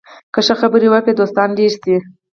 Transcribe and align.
که 0.33 0.39
ښه 0.45 0.55
خبرې 0.61 0.87
وکړې، 0.91 1.11
دوستان 1.15 1.49
ډېر 1.57 1.71
شي 1.81 1.95